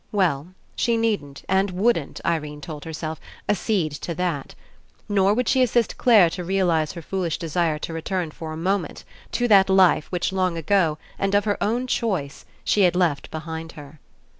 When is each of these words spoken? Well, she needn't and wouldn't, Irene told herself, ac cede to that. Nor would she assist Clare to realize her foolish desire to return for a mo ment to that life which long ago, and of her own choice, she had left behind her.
Well, 0.11 0.55
she 0.75 0.97
needn't 0.97 1.43
and 1.47 1.69
wouldn't, 1.69 2.21
Irene 2.25 2.59
told 2.59 2.85
herself, 2.85 3.19
ac 3.47 3.55
cede 3.59 3.91
to 4.01 4.15
that. 4.15 4.55
Nor 5.07 5.35
would 5.35 5.47
she 5.47 5.61
assist 5.61 5.95
Clare 5.99 6.27
to 6.31 6.43
realize 6.43 6.93
her 6.93 7.03
foolish 7.03 7.37
desire 7.37 7.77
to 7.77 7.93
return 7.93 8.31
for 8.31 8.51
a 8.51 8.57
mo 8.57 8.79
ment 8.79 9.03
to 9.33 9.47
that 9.49 9.69
life 9.69 10.07
which 10.11 10.33
long 10.33 10.57
ago, 10.57 10.97
and 11.19 11.35
of 11.35 11.45
her 11.45 11.61
own 11.63 11.85
choice, 11.85 12.45
she 12.63 12.81
had 12.81 12.95
left 12.95 13.29
behind 13.29 13.73
her. 13.73 13.99